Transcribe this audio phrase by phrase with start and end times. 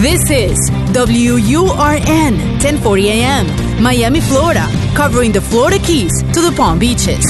[0.00, 0.56] This is
[0.94, 7.22] WURN 1040 AM, Miami, Florida, covering the Florida Keys to the Palm Beaches.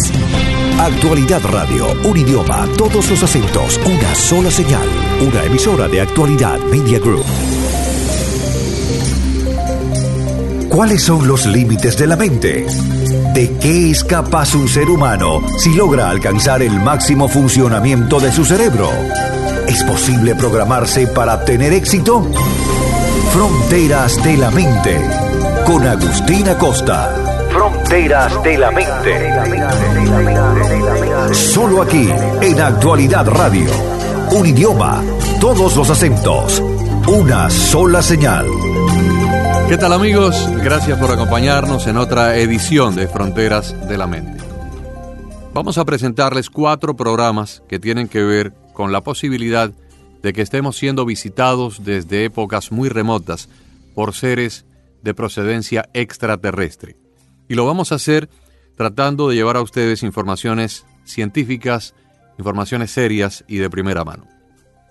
[0.78, 4.86] Actualidad Radio, un idioma, todos los acentos, una sola señal.
[5.20, 7.24] Una emisora de Actualidad Media Group.
[10.68, 12.66] ¿Cuáles son los límites de la mente?
[13.34, 18.45] ¿De qué es capaz un ser humano si logra alcanzar el máximo funcionamiento de su
[18.45, 18.88] cerebro?
[19.70, 22.28] ¿Es posible programarse para tener éxito?
[23.32, 25.00] Fronteras de la Mente,
[25.64, 27.14] con Agustina Costa.
[27.52, 29.32] Fronteras de la Mente.
[31.32, 32.09] Solo aquí,
[32.42, 33.70] en Actualidad Radio.
[34.32, 35.04] Un idioma,
[35.40, 36.60] todos los acentos,
[37.06, 38.46] una sola señal.
[39.68, 40.48] ¿Qué tal amigos?
[40.64, 44.42] Gracias por acompañarnos en otra edición de Fronteras de la Mente.
[45.54, 49.73] Vamos a presentarles cuatro programas que tienen que ver con la posibilidad
[50.23, 53.48] de que estemos siendo visitados desde épocas muy remotas
[53.95, 54.65] por seres
[55.02, 56.96] de procedencia extraterrestre.
[57.49, 58.29] Y lo vamos a hacer
[58.77, 61.95] tratando de llevar a ustedes informaciones científicas,
[62.38, 64.27] informaciones serias y de primera mano.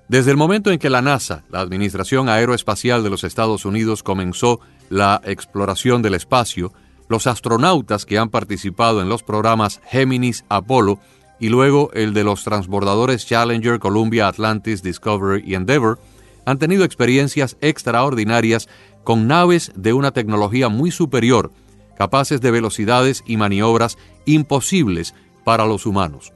[0.08, 4.60] Desde el momento en que la NASA, la Administración Aeroespacial de los Estados Unidos, comenzó
[4.90, 6.74] la exploración del espacio,
[7.08, 11.00] los astronautas que han participado en los programas Géminis Apolo
[11.40, 16.00] y luego el de los transbordadores Challenger, Columbia, Atlantis, Discovery y Endeavour,
[16.46, 18.68] han tenido experiencias extraordinarias
[19.04, 21.52] con naves de una tecnología muy superior,
[21.98, 26.34] capaces de velocidades y maniobras imposibles para los humanos.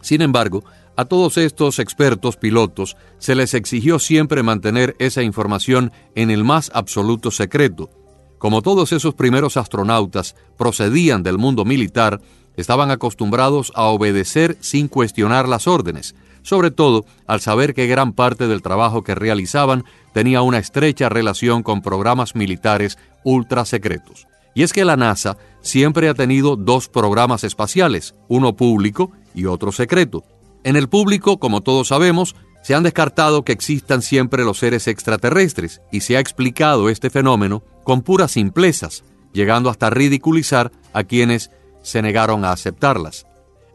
[0.00, 0.64] Sin embargo,
[0.96, 6.70] a todos estos expertos pilotos se les exigió siempre mantener esa información en el más
[6.74, 7.90] absoluto secreto.
[8.38, 12.20] Como todos esos primeros astronautas procedían del mundo militar,
[12.56, 18.46] estaban acostumbrados a obedecer sin cuestionar las órdenes, sobre todo al saber que gran parte
[18.46, 24.26] del trabajo que realizaban tenía una estrecha relación con programas militares ultra secretos.
[24.54, 29.72] Y es que la NASA siempre ha tenido dos programas espaciales, uno público y otro
[29.72, 30.22] secreto.
[30.62, 35.82] En el público, como todos sabemos, se han descartado que existan siempre los seres extraterrestres
[35.92, 39.04] y se ha explicado este fenómeno con puras simplezas,
[39.34, 41.50] llegando hasta ridiculizar a quienes
[41.84, 43.26] se negaron a aceptarlas.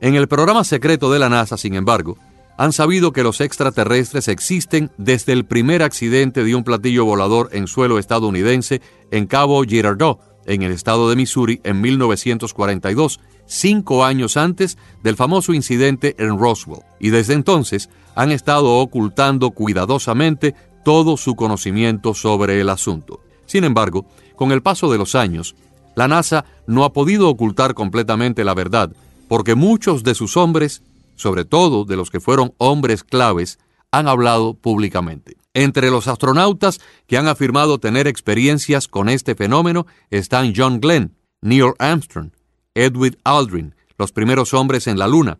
[0.02, 2.18] En el programa secreto de la NASA, sin embargo,
[2.58, 7.68] han sabido que los extraterrestres existen desde el primer accidente de un platillo volador en
[7.68, 8.82] suelo estadounidense
[9.12, 15.54] en Cabo Girardeau, en el estado de Missouri, en 1942, cinco años antes del famoso
[15.54, 22.70] incidente en Roswell, y desde entonces han estado ocultando cuidadosamente todo su conocimiento sobre el
[22.70, 23.22] asunto.
[23.46, 24.06] Sin embargo,
[24.36, 25.56] con el paso de los años,
[25.96, 28.92] la NASA no ha podido ocultar completamente la verdad,
[29.28, 30.82] porque muchos de sus hombres,
[31.16, 33.60] sobre todo de los que fueron hombres claves,
[33.92, 35.38] han hablado públicamente.
[35.54, 41.74] Entre los astronautas que han afirmado tener experiencias con este fenómeno están John Glenn, Neil
[41.80, 42.32] Armstrong,
[42.76, 45.40] Edwin Aldrin, los primeros hombres en la Luna,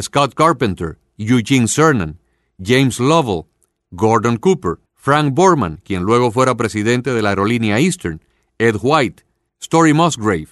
[0.00, 2.18] Scott Carpenter, Eugene Cernan,
[2.62, 3.44] James Lovell,
[3.90, 8.20] Gordon Cooper, Frank Borman, quien luego fuera presidente de la aerolínea Eastern,
[8.58, 9.24] Ed White,
[9.60, 10.48] Story Musgrave,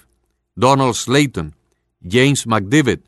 [0.55, 1.55] Donald Slayton,
[2.01, 3.05] James McDivitt,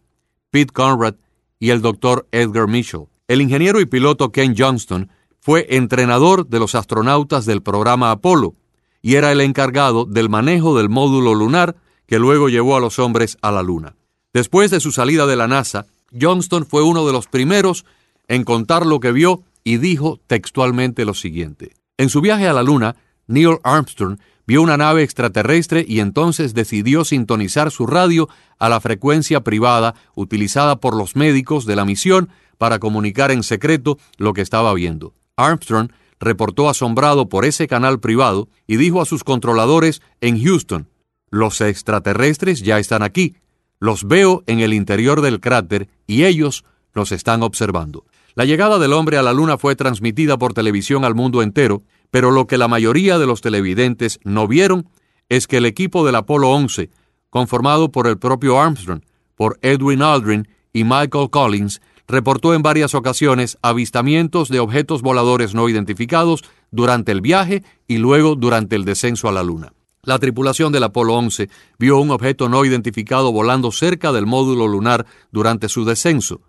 [0.51, 1.15] Pete Conrad
[1.59, 3.07] y el doctor Edgar Mitchell.
[3.27, 8.55] El ingeniero y piloto Ken Johnston fue entrenador de los astronautas del programa Apolo
[9.01, 11.75] y era el encargado del manejo del módulo lunar
[12.07, 13.95] que luego llevó a los hombres a la Luna.
[14.33, 15.85] Después de su salida de la NASA,
[16.19, 17.85] Johnston fue uno de los primeros
[18.27, 21.73] en contar lo que vio y dijo textualmente lo siguiente.
[21.97, 22.95] En su viaje a la Luna,
[23.27, 28.29] Neil Armstrong vio una nave extraterrestre y entonces decidió sintonizar su radio
[28.59, 33.97] a la frecuencia privada utilizada por los médicos de la misión para comunicar en secreto
[34.17, 35.13] lo que estaba viendo.
[35.35, 35.89] Armstrong
[36.19, 40.87] reportó asombrado por ese canal privado y dijo a sus controladores en Houston,
[41.29, 43.35] los extraterrestres ya están aquí.
[43.79, 46.63] Los veo en el interior del cráter y ellos
[46.93, 48.05] los están observando.
[48.35, 52.31] La llegada del hombre a la Luna fue transmitida por televisión al mundo entero, pero
[52.31, 54.89] lo que la mayoría de los televidentes no vieron
[55.29, 56.89] es que el equipo del Apolo 11,
[57.29, 59.01] conformado por el propio Armstrong,
[59.35, 65.67] por Edwin Aldrin y Michael Collins, reportó en varias ocasiones avistamientos de objetos voladores no
[65.69, 69.73] identificados durante el viaje y luego durante el descenso a la Luna.
[70.03, 71.49] La tripulación del Apolo 11
[71.79, 76.41] vio un objeto no identificado volando cerca del módulo lunar durante su descenso.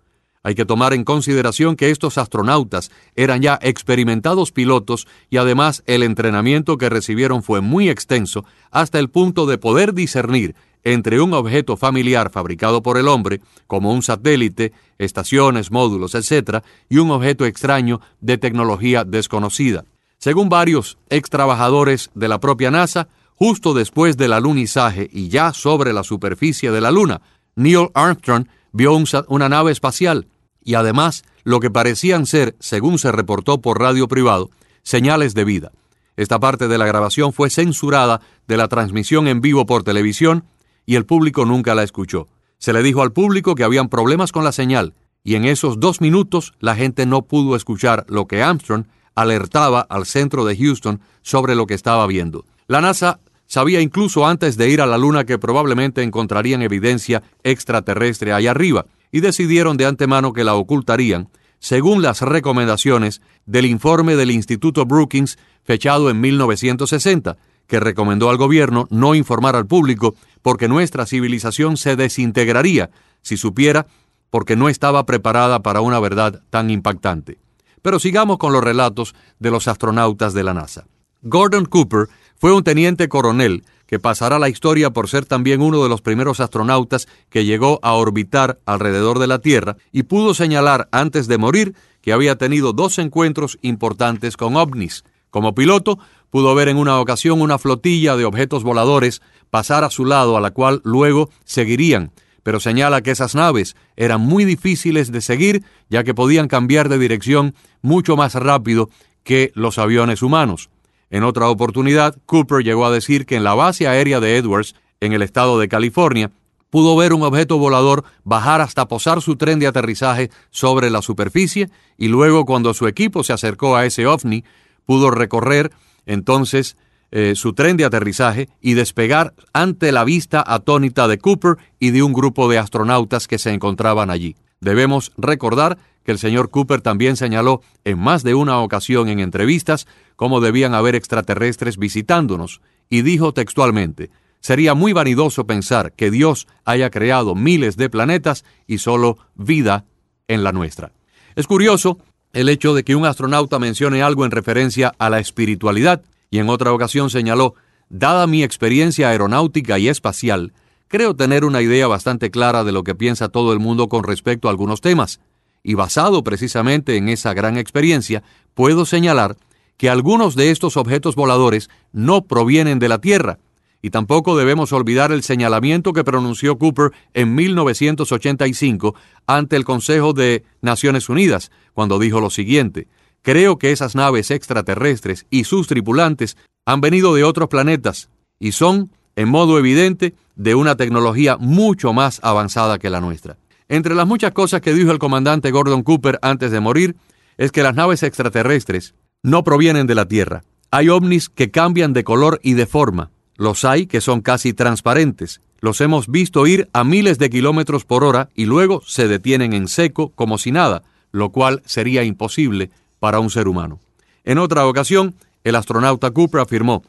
[0.43, 6.03] Hay que tomar en consideración que estos astronautas eran ya experimentados pilotos y además el
[6.03, 11.75] entrenamiento que recibieron fue muy extenso hasta el punto de poder discernir entre un objeto
[11.75, 17.99] familiar fabricado por el hombre, como un satélite, estaciones, módulos, etc., y un objeto extraño
[18.21, 19.83] de tecnología desconocida.
[20.17, 25.91] Según varios ex trabajadores de la propia NASA, justo después del alunizaje y ya sobre
[25.91, 27.21] la superficie de la Luna,
[27.55, 28.95] Neil Armstrong vio
[29.27, 30.27] una nave espacial
[30.63, 34.51] y además lo que parecían ser, según se reportó por radio privado,
[34.83, 35.71] señales de vida.
[36.15, 40.45] Esta parte de la grabación fue censurada de la transmisión en vivo por televisión
[40.85, 42.27] y el público nunca la escuchó.
[42.59, 44.93] Se le dijo al público que habían problemas con la señal
[45.23, 48.85] y en esos dos minutos la gente no pudo escuchar lo que Armstrong
[49.15, 52.45] alertaba al centro de Houston sobre lo que estaba viendo.
[52.67, 58.33] La NASA sabía incluso antes de ir a la Luna que probablemente encontrarían evidencia extraterrestre
[58.33, 61.29] allá arriba, y decidieron de antemano que la ocultarían,
[61.59, 68.87] según las recomendaciones del informe del Instituto Brookings fechado en 1960, que recomendó al gobierno
[68.89, 72.89] no informar al público porque nuestra civilización se desintegraría
[73.21, 73.87] si supiera
[74.29, 77.39] porque no estaba preparada para una verdad tan impactante.
[77.81, 80.85] Pero sigamos con los relatos de los astronautas de la NASA.
[81.21, 82.07] Gordon Cooper
[82.39, 86.39] fue un teniente coronel que pasará la historia por ser también uno de los primeros
[86.39, 91.73] astronautas que llegó a orbitar alrededor de la Tierra y pudo señalar antes de morir
[92.01, 95.03] que había tenido dos encuentros importantes con ovnis.
[95.29, 95.99] Como piloto,
[96.29, 100.41] pudo ver en una ocasión una flotilla de objetos voladores pasar a su lado a
[100.41, 102.11] la cual luego seguirían,
[102.43, 106.99] pero señala que esas naves eran muy difíciles de seguir ya que podían cambiar de
[106.99, 108.89] dirección mucho más rápido
[109.23, 110.69] que los aviones humanos.
[111.09, 115.13] En otra oportunidad, Cooper llegó a decir que en la base aérea de Edwards, en
[115.13, 116.31] el estado de California,
[116.69, 121.69] pudo ver un objeto volador bajar hasta posar su tren de aterrizaje sobre la superficie
[121.97, 124.43] y luego cuando su equipo se acercó a ese ovni,
[124.85, 125.71] pudo recorrer
[126.05, 126.77] entonces
[127.11, 132.03] eh, su tren de aterrizaje y despegar ante la vista atónita de Cooper y de
[132.03, 134.35] un grupo de astronautas que se encontraban allí.
[134.59, 139.87] Debemos recordar que el señor Cooper también señaló en más de una ocasión en entrevistas
[140.15, 144.09] cómo debían haber extraterrestres visitándonos, y dijo textualmente,
[144.39, 149.85] sería muy vanidoso pensar que Dios haya creado miles de planetas y solo vida
[150.27, 150.93] en la nuestra.
[151.35, 151.99] Es curioso
[152.33, 156.49] el hecho de que un astronauta mencione algo en referencia a la espiritualidad, y en
[156.49, 157.55] otra ocasión señaló,
[157.89, 160.53] dada mi experiencia aeronáutica y espacial,
[160.87, 164.47] creo tener una idea bastante clara de lo que piensa todo el mundo con respecto
[164.47, 165.19] a algunos temas,
[165.63, 168.23] y basado precisamente en esa gran experiencia,
[168.53, 169.37] puedo señalar
[169.77, 173.39] que algunos de estos objetos voladores no provienen de la Tierra,
[173.81, 178.95] y tampoco debemos olvidar el señalamiento que pronunció Cooper en 1985
[179.27, 182.87] ante el Consejo de Naciones Unidas, cuando dijo lo siguiente,
[183.27, 188.89] Creo que esas naves extraterrestres y sus tripulantes han venido de otros planetas y son,
[189.17, 193.37] en modo evidente, de una tecnología mucho más avanzada que la nuestra.
[193.67, 196.95] Entre las muchas cosas que dijo el comandante Gordon Cooper antes de morir,
[197.37, 200.43] es que las naves extraterrestres no provienen de la Tierra.
[200.71, 203.09] Hay ovnis que cambian de color y de forma.
[203.35, 205.41] Los hay que son casi transparentes.
[205.59, 209.67] Los hemos visto ir a miles de kilómetros por hora y luego se detienen en
[209.67, 212.69] seco como si nada, lo cual sería imposible
[212.99, 213.79] para un ser humano.
[214.23, 216.83] En otra ocasión, el astronauta Cooper afirmó,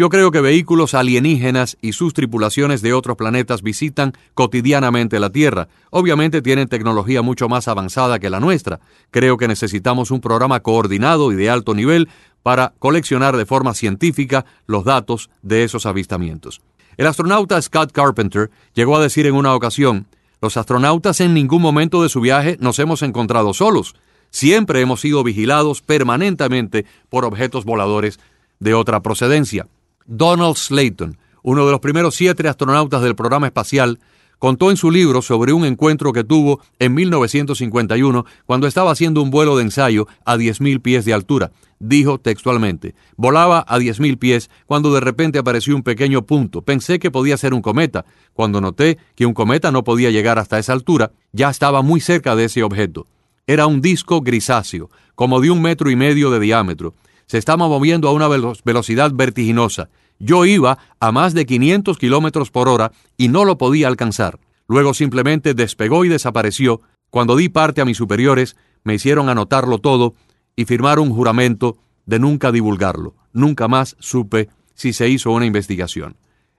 [0.00, 5.68] yo creo que vehículos alienígenas y sus tripulaciones de otros planetas visitan cotidianamente la Tierra.
[5.90, 8.80] Obviamente tienen tecnología mucho más avanzada que la nuestra.
[9.10, 12.08] Creo que necesitamos un programa coordinado y de alto nivel
[12.42, 16.62] para coleccionar de forma científica los datos de esos avistamientos.
[16.96, 20.06] El astronauta Scott Carpenter llegó a decir en una ocasión,
[20.40, 23.94] los astronautas en ningún momento de su viaje nos hemos encontrado solos.
[24.30, 28.18] Siempre hemos sido vigilados permanentemente por objetos voladores
[28.60, 29.66] de otra procedencia.
[30.06, 33.98] Donald Slayton, uno de los primeros siete astronautas del programa espacial,
[34.40, 39.30] contó en su libro sobre un encuentro que tuvo en 1951 cuando estaba haciendo un
[39.30, 41.52] vuelo de ensayo a 10.000 pies de altura.
[41.78, 46.62] Dijo textualmente, volaba a 10.000 pies cuando de repente apareció un pequeño punto.
[46.62, 48.06] Pensé que podía ser un cometa.
[48.32, 52.34] Cuando noté que un cometa no podía llegar hasta esa altura, ya estaba muy cerca
[52.34, 53.06] de ese objeto.
[53.46, 56.94] Era un disco grisáceo, como de un metro y medio de diámetro.
[57.30, 59.88] Se estaba moviendo a una velocidad vertiginosa.
[60.18, 64.40] Yo iba a más de 500 kilómetros por hora y no lo podía alcanzar.
[64.66, 66.80] Luego simplemente despegó y desapareció.
[67.08, 70.14] Cuando di parte a mis superiores, me hicieron anotarlo todo
[70.56, 73.14] y firmar un juramento de nunca divulgarlo.
[73.32, 76.16] Nunca más supe si se hizo una investigación.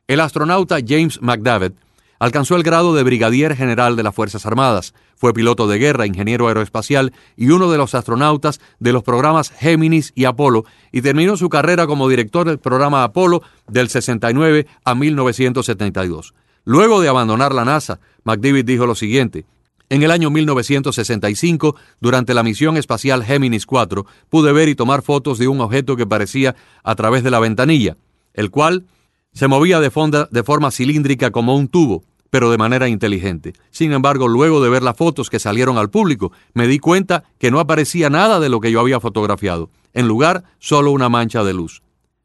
[0.07, 1.73] El astronauta James McDavid
[2.21, 6.47] Alcanzó el grado de brigadier general de las Fuerzas Armadas, fue piloto de guerra, ingeniero
[6.47, 11.47] aeroespacial y uno de los astronautas de los programas Géminis y Apolo, y terminó su
[11.47, 16.33] carrera como director del programa Apolo del 69 a 1972.
[16.65, 19.45] Luego de abandonar la NASA, McDavid dijo lo siguiente,
[19.89, 25.37] En el año 1965, durante la misión espacial Géminis 4, pude ver y tomar fotos
[25.37, 27.95] de un objeto que parecía a través de la ventanilla,
[28.33, 28.85] el cual
[29.33, 29.91] se movía de,
[30.31, 33.53] de forma cilíndrica como un tubo, pero de manera inteligente.
[33.69, 37.51] Sin embargo, luego de ver las fotos que salieron al público, me di cuenta que
[37.51, 39.69] no aparecía nada de lo que yo había fotografiado.
[39.93, 41.83] En lugar, solo una mancha de luz.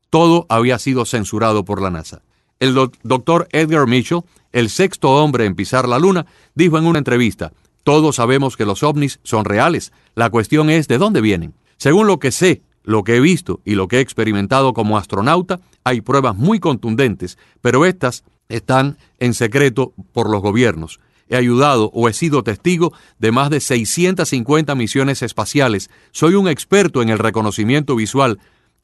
[0.09, 2.23] Todo había sido censurado por la NASA.
[2.61, 4.23] El doctor Edgar Mitchell,
[4.53, 8.83] el sexto hombre en pisar la Luna, dijo en una entrevista, todos sabemos que los
[8.83, 11.55] ovnis son reales, la cuestión es de dónde vienen.
[11.77, 15.61] Según lo que sé, lo que he visto y lo que he experimentado como astronauta,
[15.85, 21.01] hay pruebas muy contundentes, pero estas están en secreto por los gobiernos.
[21.29, 25.91] He ayudado o he sido testigo de más de 650 misiones espaciales.
[26.13, 28.39] Soy un experto en el reconocimiento visual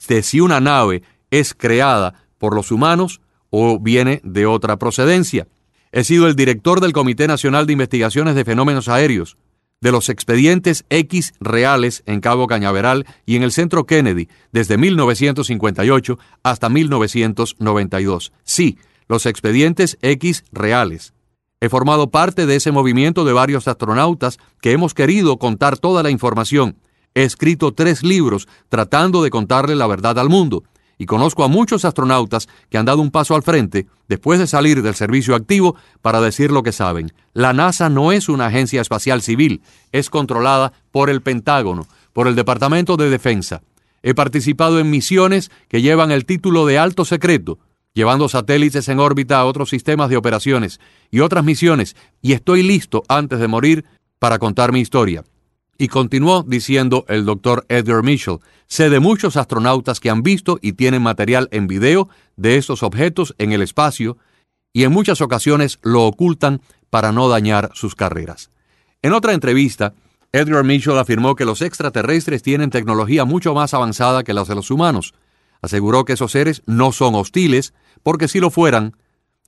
[0.09, 5.47] de si una nave es creada por los humanos o viene de otra procedencia.
[5.93, 9.37] He sido el director del Comité Nacional de Investigaciones de Fenómenos Aéreos,
[9.83, 16.19] de los expedientes X reales en Cabo Cañaveral y en el Centro Kennedy desde 1958
[16.43, 18.33] hasta 1992.
[18.45, 18.79] Sí,
[19.13, 21.13] los expedientes X reales.
[21.61, 26.09] He formado parte de ese movimiento de varios astronautas que hemos querido contar toda la
[26.09, 26.79] información.
[27.15, 30.65] He escrito tres libros tratando de contarle la verdad al mundo
[30.97, 34.83] y conozco a muchos astronautas que han dado un paso al frente después de salir
[34.83, 37.13] del servicio activo para decir lo que saben.
[37.35, 39.61] La NASA no es una agencia espacial civil,
[39.93, 43.61] es controlada por el Pentágono, por el Departamento de Defensa.
[44.03, 47.59] He participado en misiones que llevan el título de alto secreto,
[47.95, 50.81] llevando satélites en órbita a otros sistemas de operaciones
[51.11, 53.85] y otras misiones, y estoy listo antes de morir
[54.19, 55.25] para contar mi historia.
[55.79, 60.75] Y continuó diciendo el doctor Edgar Mitchell, sé de muchos astronautas que han visto y
[60.75, 64.17] tienen material en video de estos objetos en el espacio
[64.73, 68.51] y en muchas ocasiones lo ocultan para no dañar sus carreras.
[69.03, 69.95] En otra entrevista,
[70.31, 74.71] Edgar Mitchell afirmó que los extraterrestres tienen tecnología mucho más avanzada que la de los
[74.71, 75.15] humanos.
[75.63, 78.97] Aseguró que esos seres no son hostiles, porque si lo fueran,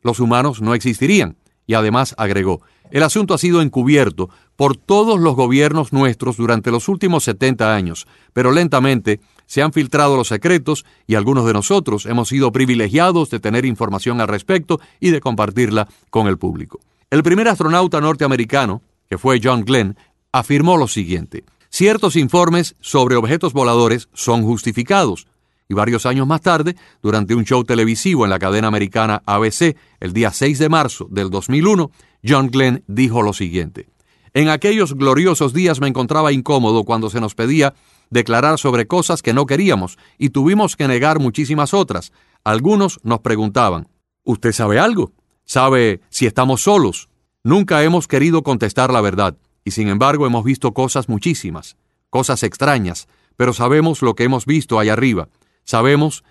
[0.02, 1.36] los humanos no existirían.
[1.66, 6.88] Y además agregó, el asunto ha sido encubierto por todos los gobiernos nuestros durante los
[6.88, 12.28] últimos 70 años, pero lentamente se han filtrado los secretos y algunos de nosotros hemos
[12.28, 16.80] sido privilegiados de tener información al respecto y de compartirla con el público.
[17.10, 19.96] El primer astronauta norteamericano, que fue John Glenn,
[20.32, 25.26] afirmó lo siguiente, ciertos informes sobre objetos voladores son justificados,
[25.68, 30.12] y varios años más tarde, durante un show televisivo en la cadena americana ABC, el
[30.12, 31.90] día 6 de marzo del 2001,
[32.26, 33.88] John Glenn dijo lo siguiente.
[34.34, 37.74] En aquellos gloriosos días me encontraba incómodo cuando se nos pedía
[38.10, 42.12] declarar sobre cosas que no queríamos y tuvimos que negar muchísimas otras.
[42.42, 43.88] Algunos nos preguntaban,
[44.24, 45.12] ¿usted sabe algo?
[45.44, 47.08] ¿Sabe si estamos solos?
[47.42, 51.76] Nunca hemos querido contestar la verdad y sin embargo hemos visto cosas muchísimas,
[52.10, 55.28] cosas extrañas, pero sabemos lo que hemos visto allá arriba
[55.64, 56.24] Sabemos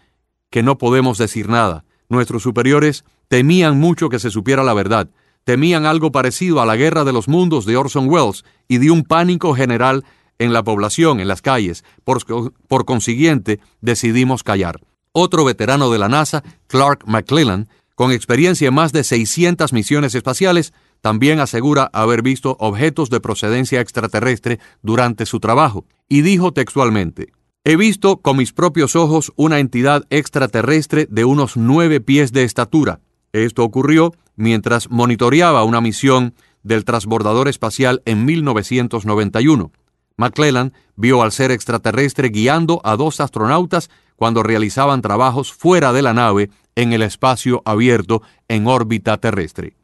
[0.50, 1.84] que no podemos decir nada.
[2.10, 5.10] Nuestros superiores temían mucho que se supiera la verdad,
[5.44, 9.04] temían algo parecido a la guerra de los mundos de Orson Welles y de un
[9.04, 10.06] pánico general
[10.40, 11.84] en la población, en las calles.
[12.04, 14.80] Por, consiguiente, decidimos callar.
[15.12, 20.74] Otro veterano de la NASA, Clark McClellan, con experiencia en más de 600 misiones espaciales,
[21.02, 27.32] también asegura haber visto objetos de procedencia extraterrestre durante su trabajo, y dijo textualmente,
[27.66, 33.00] He visto con mis propios ojos una entidad extraterrestre de unos nueve pies de estatura.
[33.32, 39.72] Esto ocurrió mientras monitoreaba una misión del transbordador espacial en 1991.
[40.18, 46.14] McClellan vio al ser extraterrestre guiando a dos astronautas cuando realizaban trabajos fuera de la
[46.14, 49.78] nave en el espacio abierto en órbita terrestre.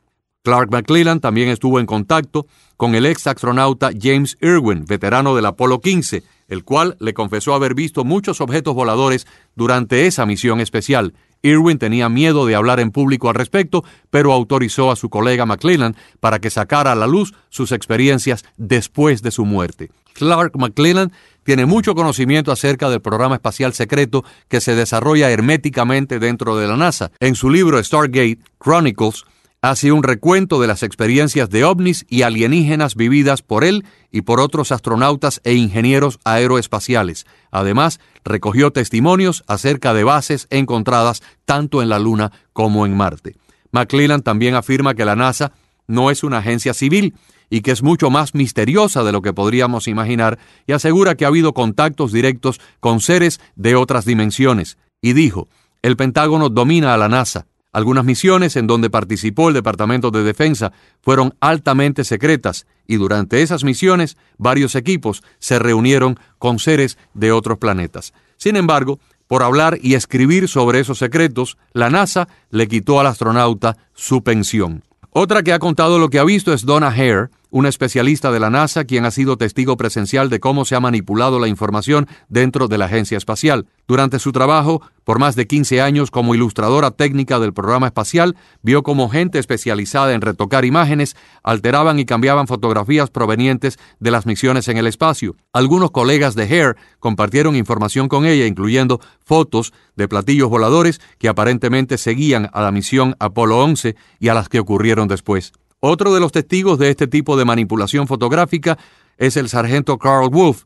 [0.44, 2.46] Clark McClellan también estuvo en contacto
[2.76, 7.74] con el ex astronauta James Irwin, veterano del Apolo 15, el cual le confesó haber
[7.74, 9.26] visto muchos objetos voladores
[9.56, 11.14] durante esa misión especial.
[11.42, 15.96] Irwin tenía miedo de hablar en público al respecto, pero autorizó a su colega McClellan
[16.20, 19.90] para que sacara a la luz sus experiencias después de su muerte.
[20.14, 21.14] Clark McClellan
[21.44, 26.76] tiene mucho conocimiento acerca del programa espacial secreto que se desarrolla herméticamente dentro de la
[26.76, 27.12] NASA.
[27.20, 29.24] En su libro Stargate Chronicles,
[29.62, 34.40] hace un recuento de las experiencias de ovnis y alienígenas vividas por él y por
[34.40, 37.26] otros astronautas e ingenieros aeroespaciales.
[37.52, 43.36] Además, recogió testimonios acerca de bases encontradas tanto en la Luna como en Marte.
[43.72, 45.52] McClellan también afirma que la NASA
[45.88, 47.16] no es una agencia civil
[47.50, 51.30] y que es mucho más misteriosa de lo que podríamos imaginar y asegura que ha
[51.30, 54.78] habido contactos directos con seres de otras dimensiones.
[55.02, 55.50] Y dijo,
[55.82, 60.72] el Pentágono domina a la NASA, Algunas misiones en donde participó el Departamento de Defensa
[61.02, 67.60] fueron altamente secretas y durante esas misiones varios equipos se reunieron con seres de otros
[67.60, 68.14] planetas.
[68.38, 73.78] Sin embargo, por hablar y escribir sobre esos secretos, la NASA le quitó al astronauta
[73.94, 74.84] su pensión.
[75.12, 78.50] Otra que ha contado lo que ha visto es Donna Hare, una especialista de la
[78.50, 82.78] NASA quien ha sido testigo presencial de cómo se ha manipulado la información dentro de
[82.78, 83.68] la agencia espacial.
[83.88, 88.84] Durante su trabajo, por más de 15 años como ilustradora técnica del programa espacial, vio
[88.84, 94.78] cómo gente especializada en retocar imágenes alteraban y cambiaban fotografías provenientes de las misiones en
[94.78, 95.36] el espacio.
[95.52, 101.98] Algunos colegas de Hare compartieron información con ella, incluyendo fotos de platillos voladores que aparentemente
[101.98, 105.54] seguían a la misión Apolo 11 y a las que ocurrieron después.
[105.82, 108.78] Otro de los testigos de este tipo de manipulación fotográfica
[109.18, 110.64] es el sargento Carl Wolf,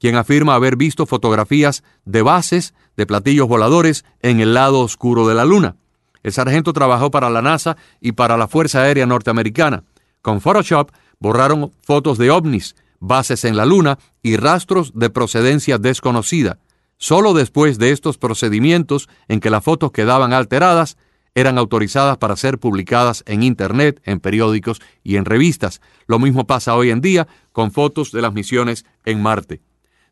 [0.00, 5.34] quien afirma haber visto fotografías de bases de platillos voladores en el lado oscuro de
[5.34, 5.76] la Luna.
[6.22, 9.84] El sargento trabajó para la NASA y para la Fuerza Aérea Norteamericana.
[10.20, 16.58] Con Photoshop borraron fotos de ovnis, bases en la Luna y rastros de procedencia desconocida.
[16.98, 20.96] Solo después de estos procedimientos en que las fotos quedaban alteradas,
[21.36, 25.82] eran autorizadas para ser publicadas en Internet, en periódicos y en revistas.
[26.06, 29.60] Lo mismo pasa hoy en día con fotos de las misiones en Marte.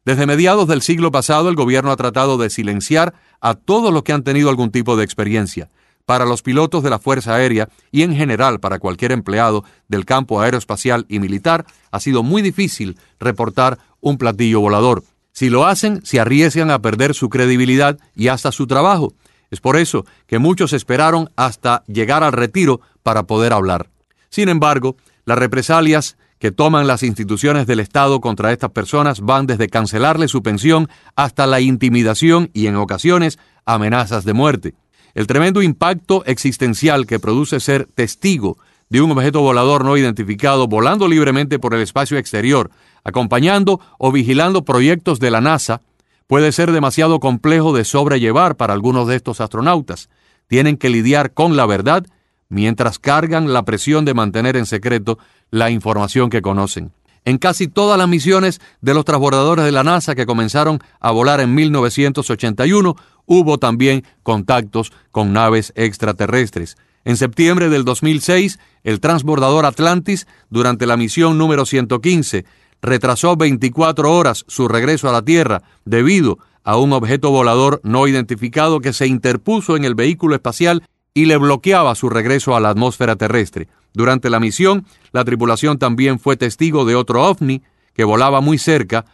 [0.05, 4.13] Desde mediados del siglo pasado, el gobierno ha tratado de silenciar a todos los que
[4.13, 5.71] han tenido algún tipo de experiencia.
[6.05, 10.43] Para los pilotos de la Fuerza Aérea y en general para cualquier empleado del campo
[10.43, 15.03] aeroespacial y militar, ha sido muy difícil reportar un platillo volador.
[15.33, 19.15] Si lo hacen, se arriesgan a perder su credibilidad y hasta su trabajo.
[19.51, 23.91] Es por eso que muchos esperaron hasta llegar al retiro para poder hablar.
[24.31, 29.69] Sin embargo, las represalias que toman las instituciones del Estado contra estas personas van desde
[29.69, 34.75] cancelarle su pensión hasta la intimidación y en ocasiones amenazas de muerte.
[35.15, 38.59] El tremendo impacto existencial que produce ser testigo
[38.91, 42.71] de un objeto volador no identificado volando libremente por el espacio exterior,
[43.05, 45.81] acompañando o vigilando proyectos de la NASA,
[46.27, 50.09] puede ser demasiado complejo de sobrellevar para algunos de estos astronautas.
[50.47, 52.07] Tienen que lidiar con la verdad
[52.49, 55.19] mientras cargan la presión de mantener en secreto
[55.51, 56.93] la información que conocen.
[57.25, 61.41] En casi todas las misiones de los transbordadores de la NASA que comenzaron a volar
[61.41, 66.77] en 1981, hubo también contactos con naves extraterrestres.
[67.07, 72.45] En septiembre del 2006, el transbordador Atlantis, durante la misión número 115,
[72.85, 78.81] retrasó 24 horas su regreso a la Tierra debido a un objeto volador no identificado
[78.81, 83.17] que se interpuso en el vehículo espacial y le bloqueaba su regreso a la atmósfera
[83.17, 83.69] terrestre.
[83.93, 87.63] Durante la misión, la tripulación también fue testigo de otro ovni
[87.95, 89.05] que volaba muy cerca,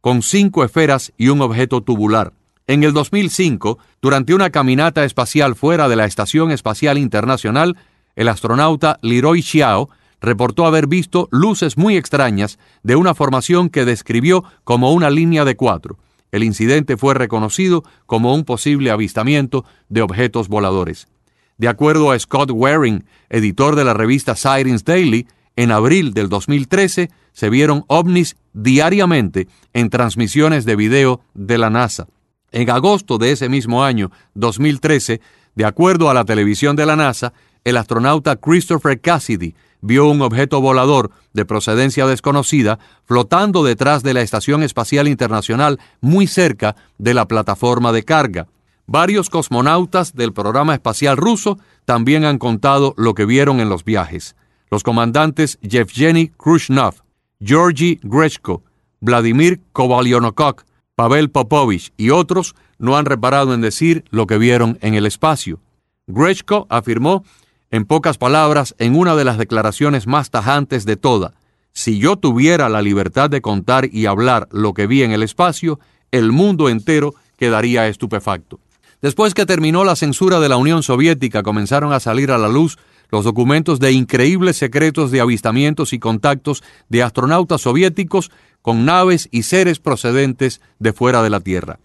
[0.00, 2.32] con cinco esferas y un objeto tubular.
[2.66, 7.76] En el 2005, durante una caminata espacial fuera de la Estación Espacial Internacional,
[8.16, 9.90] el astronauta Leroy Xiao
[10.20, 15.56] reportó haber visto luces muy extrañas de una formación que describió como una línea de
[15.56, 15.98] cuatro.
[16.32, 21.08] El incidente fue reconocido como un posible avistamiento de objetos voladores.
[21.58, 27.10] De acuerdo a Scott Waring, editor de la revista Sirens Daily, en abril del 2013
[27.32, 32.06] se vieron ovnis diariamente en transmisiones de video de la NASA.
[32.52, 35.20] En agosto de ese mismo año, 2013,
[35.54, 37.32] de acuerdo a la televisión de la NASA,
[37.64, 44.22] el astronauta Christopher Cassidy vio un objeto volador de procedencia desconocida flotando detrás de la
[44.22, 48.48] Estación Espacial Internacional muy cerca de la plataforma de carga.
[48.86, 54.34] Varios cosmonautas del programa espacial ruso también han contado lo que vieron en los viajes.
[54.70, 56.94] Los comandantes Yevgeny Khrushchev,
[57.40, 58.62] Georgy Grechko,
[59.00, 60.64] Vladimir Kovalyonokov,
[60.94, 65.60] Pavel Popovich y otros no han reparado en decir lo que vieron en el espacio.
[66.06, 67.24] Grechko afirmó
[67.70, 71.34] en pocas palabras, en una de las declaraciones más tajantes de toda,
[71.72, 75.78] si yo tuviera la libertad de contar y hablar lo que vi en el espacio,
[76.10, 78.58] el mundo entero quedaría estupefacto.
[79.00, 82.76] Después que terminó la censura de la Unión Soviética, comenzaron a salir a la luz
[83.10, 88.30] los documentos de increíbles secretos de avistamientos y contactos de astronautas soviéticos
[88.62, 91.78] con naves y seres procedentes de fuera de la Tierra.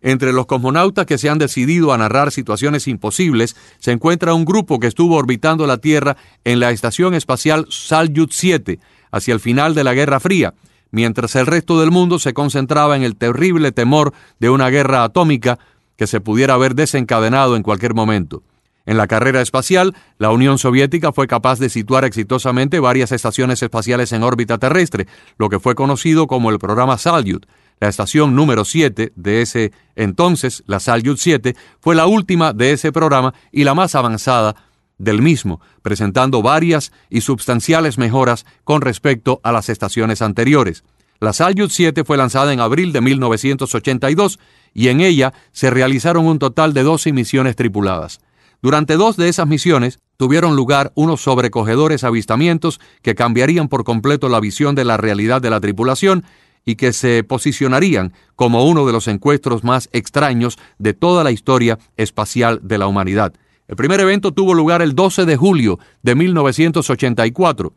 [0.00, 4.78] Entre los cosmonautas que se han decidido a narrar situaciones imposibles, se encuentra un grupo
[4.78, 8.78] que estuvo orbitando la Tierra en la Estación Espacial Salyut 7
[9.10, 10.54] hacia el final de la Guerra Fría,
[10.90, 15.58] mientras el resto del mundo se concentraba en el terrible temor de una guerra atómica
[15.96, 18.42] que se pudiera haber desencadenado en cualquier momento.
[18.86, 24.12] En la carrera espacial, la Unión Soviética fue capaz de situar exitosamente varias estaciones espaciales
[24.12, 25.06] en órbita terrestre,
[25.36, 27.44] lo que fue conocido como el programa Salyut,
[27.80, 32.92] La estación número 7 de ese entonces, la Salyut 7, fue la última de ese
[32.92, 34.56] programa y la más avanzada
[34.98, 40.82] del mismo, presentando varias y sustanciales mejoras con respecto a las estaciones anteriores.
[41.20, 44.38] La Salyut 7 fue lanzada en abril de 1982
[44.74, 48.20] y en ella se realizaron un total de 12 misiones tripuladas.
[48.60, 54.40] Durante dos de esas misiones tuvieron lugar unos sobrecogedores avistamientos que cambiarían por completo la
[54.40, 56.24] visión de la realidad de la tripulación
[56.68, 61.78] y que se posicionarían como uno de los encuentros más extraños de toda la historia
[61.96, 63.32] espacial de la humanidad.
[63.68, 67.72] El primer evento tuvo lugar el 12 de julio de 1984,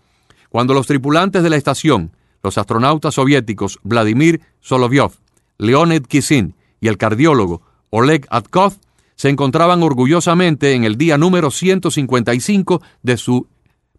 [0.49, 2.11] cuando los tripulantes de la estación,
[2.43, 5.13] los astronautas soviéticos Vladimir Solovyov,
[5.57, 8.73] Leonid Kisin y el cardiólogo Oleg Atkov
[9.15, 13.47] se encontraban orgullosamente en el día número 155 de su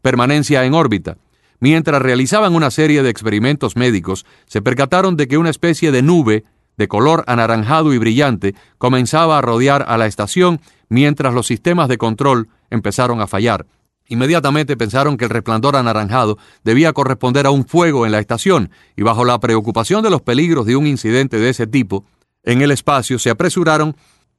[0.03, 1.17] permanencia en órbita.
[1.63, 6.43] Mientras realizaban una serie de experimentos médicos, se percataron de que una especie de nube
[6.77, 11.99] de color anaranjado y brillante comenzaba a rodear a la estación mientras los sistemas de
[11.99, 13.67] control empezaron a fallar.
[14.09, 19.03] Inmediatamente pensaron que el resplandor anaranjado debía corresponder a un fuego en la estación, y
[19.03, 22.05] bajo la preocupación de los peligros de un incidente de ese tipo,
[22.43, 23.95] en el espacio se apresuraron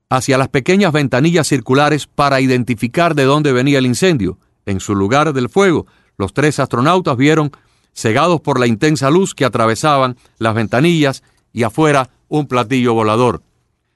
[0.10, 4.40] hacia las pequeñas ventanillas circulares para identificar de dónde venía el incendio.
[4.66, 7.52] En su lugar del fuego, los tres astronautas vieron,
[7.94, 13.44] cegados por la intensa luz que atravesaban las ventanillas, y afuera un platillo volador.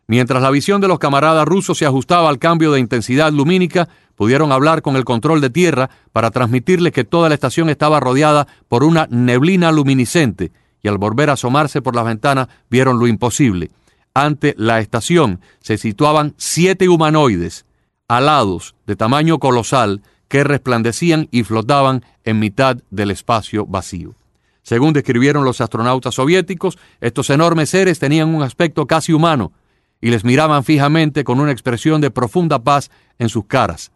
[0.07, 4.51] Mientras la visión de los camaradas rusos se ajustaba al cambio de intensidad lumínica, pudieron
[4.51, 8.83] hablar con el control de tierra para transmitirles que toda la estación estaba rodeada por
[8.83, 10.51] una neblina luminiscente,
[10.81, 13.71] y al volver a asomarse por la ventana vieron lo imposible.
[14.13, 17.65] Ante la estación se situaban siete humanoides,
[18.07, 24.15] alados, de tamaño colosal, que resplandecían y flotaban en mitad del espacio vacío.
[24.61, 29.53] Según describieron los astronautas soviéticos, estos enormes seres tenían un aspecto casi humano
[30.01, 33.91] y les miraban fijamente con una expresión de profunda paz en sus caras.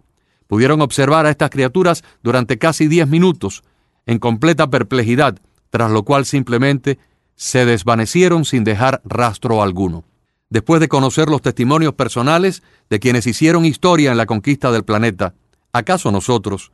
[0.48, 3.64] Pudieron observar a estas criaturas durante casi diez minutos,
[4.06, 5.40] en completa perplejidad,
[5.70, 7.00] tras lo cual simplemente
[7.36, 10.04] se desvanecieron sin dejar rastro alguno.
[10.50, 15.34] Después de conocer los testimonios personales de quienes hicieron historia en la conquista del planeta,
[15.74, 16.72] ¿acaso nosotros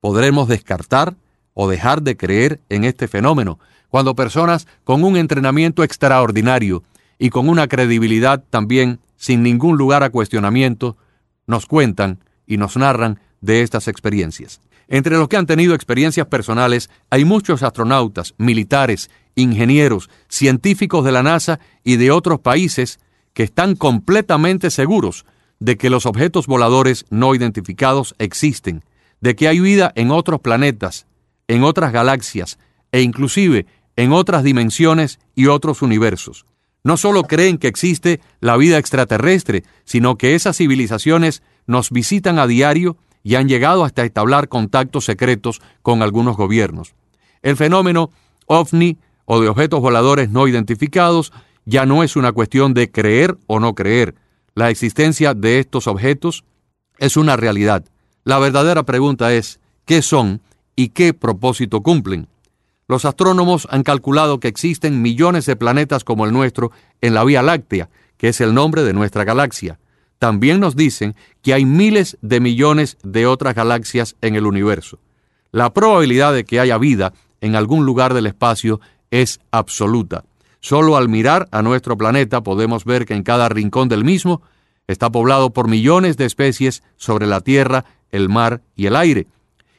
[0.00, 1.16] podremos descartar
[1.54, 3.58] o dejar de creer en este fenómeno,
[3.88, 6.84] cuando personas con un entrenamiento extraordinario
[7.18, 10.96] y con una credibilidad también sin ningún lugar a cuestionamiento
[11.46, 14.60] nos cuentan y nos narran de estas experiencias.
[14.88, 21.22] Entre los que han tenido experiencias personales hay muchos astronautas, militares, ingenieros, científicos de la
[21.22, 22.98] NASA y de otros países
[23.32, 25.24] que están completamente seguros
[25.60, 28.82] de que los objetos voladores no identificados existen,
[29.20, 31.06] de que hay vida en otros planetas,
[31.48, 32.58] en otras galaxias
[32.92, 36.46] e inclusive en otras dimensiones y otros universos.
[36.82, 42.46] No solo creen que existe la vida extraterrestre, sino que esas civilizaciones nos visitan a
[42.46, 46.94] diario y han llegado hasta establecer contactos secretos con algunos gobiernos.
[47.42, 48.10] El fenómeno
[48.46, 48.96] ovni
[49.26, 51.32] o de objetos voladores no identificados
[51.66, 54.14] ya no es una cuestión de creer o no creer.
[54.54, 56.44] La existencia de estos objetos
[56.98, 57.84] es una realidad.
[58.24, 60.40] La verdadera pregunta es, ¿qué son
[60.80, 62.26] y qué propósito cumplen.
[62.88, 67.42] Los astrónomos han calculado que existen millones de planetas como el nuestro en la Vía
[67.42, 69.78] Láctea, que es el nombre de nuestra galaxia.
[70.18, 74.98] También nos dicen que hay miles de millones de otras galaxias en el universo.
[75.52, 80.24] La probabilidad de que haya vida en algún lugar del espacio es absoluta.
[80.60, 84.42] Solo al mirar a nuestro planeta podemos ver que en cada rincón del mismo
[84.86, 89.26] está poblado por millones de especies sobre la Tierra, el mar y el aire.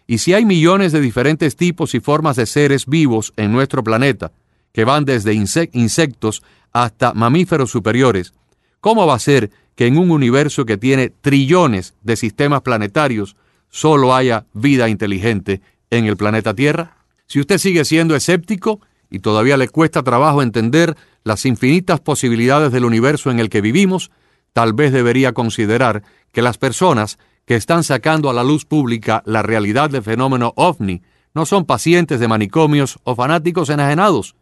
[0.08, 4.32] Y si hay millones de diferentes tipos y formas de seres vivos en nuestro planeta,
[4.74, 8.34] que van desde insectos hasta mamíferos superiores,
[8.80, 13.36] ¿cómo va a ser que en un universo que tiene trillones de sistemas planetarios
[13.70, 16.98] solo haya vida inteligente en el planeta Tierra?
[17.28, 22.86] Si usted sigue siendo escéptico y todavía le cuesta trabajo entender las infinitas posibilidades del
[22.86, 24.10] universo en el que vivimos,
[24.54, 29.44] tal vez debería considerar que las personas que están sacando a la luz pública la
[29.44, 34.36] realidad del fenómeno ovni no son pacientes de manicomios o fanáticos enajenados.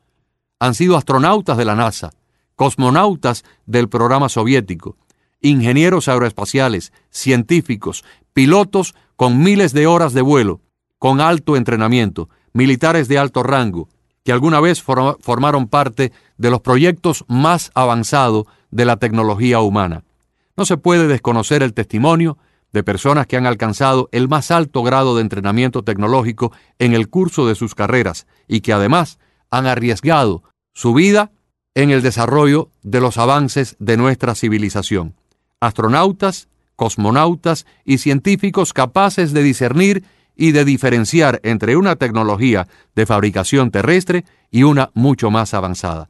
[0.60, 2.12] Han sido astronautas de la NASA,
[2.55, 4.97] cosmonautas del programa soviético,
[5.41, 8.03] ingenieros aeroespaciales, científicos,
[8.34, 10.62] pilotos con miles de horas de vuelo,
[10.99, 13.89] con alto entrenamiento, militares de alto rango,
[14.23, 20.03] que alguna vez formaron parte de los proyectos más avanzados de la tecnología humana.
[20.55, 22.38] No se puede desconocer el testimonio
[22.71, 27.47] de personas que han alcanzado el más alto grado de entrenamiento tecnológico en el curso
[27.47, 31.32] de sus carreras y que además han arriesgado su vida
[31.73, 35.15] en el desarrollo de los avances de nuestra civilización.
[35.60, 40.03] Astronautas, cosmonautas y científicos capaces de discernir
[40.39, 46.08] y de diferenciar entre una tecnología de fabricación terrestre y una mucho más avanzada.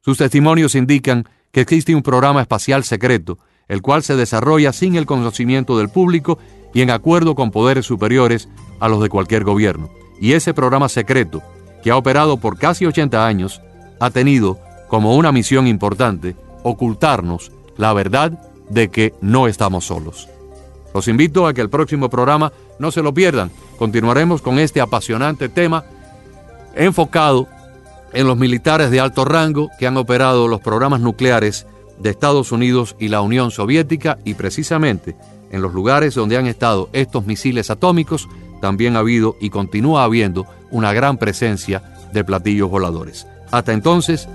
[0.00, 5.04] Sus testimonios indican que existe un programa espacial secreto, el cual se desarrolla sin el
[5.04, 6.38] conocimiento del público
[6.72, 8.48] y en acuerdo con poderes superiores
[8.80, 9.90] a los de cualquier gobierno.
[10.22, 11.42] Y ese programa secreto,
[11.82, 13.60] que ha operado por casi 80 años,
[14.00, 14.58] ha tenido
[14.88, 20.30] como una misión importante ocultarnos la verdad de que no estamos solos.
[20.94, 23.50] Los invito a que el próximo programa no se lo pierdan.
[23.78, 25.84] Continuaremos con este apasionante tema
[26.74, 27.48] enfocado
[28.12, 31.66] en los militares de alto rango que han operado los programas nucleares
[31.98, 35.16] de Estados Unidos y la Unión Soviética y precisamente
[35.50, 38.28] en los lugares donde han estado estos misiles atómicos
[38.60, 43.26] también ha habido y continúa habiendo una gran presencia de platillos voladores.
[43.50, 44.28] Hasta entonces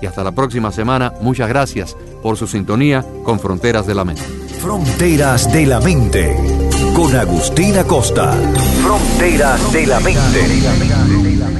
[0.00, 4.45] y hasta la próxima semana, muchas gracias por su sintonía con Fronteras de la Mente.
[4.58, 6.36] Fronteras de la Mente
[6.94, 8.32] con Agustina Costa.
[8.82, 11.55] Fronteras de la Mente.